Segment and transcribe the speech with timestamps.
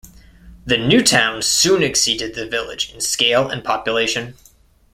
[0.65, 4.33] The new town soon exceeded the village in scale and population.